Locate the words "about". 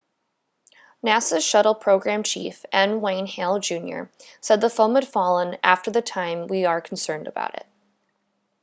7.27-7.53